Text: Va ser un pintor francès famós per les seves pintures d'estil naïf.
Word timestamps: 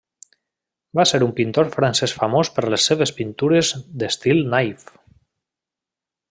Va 0.99 1.03
ser 1.09 1.19
un 1.25 1.33
pintor 1.39 1.69
francès 1.75 2.15
famós 2.21 2.51
per 2.55 2.65
les 2.75 2.87
seves 2.91 3.13
pintures 3.21 3.71
d'estil 4.01 4.43
naïf. 4.57 4.91